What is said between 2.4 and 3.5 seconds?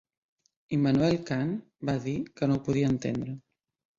que no ho podia entendre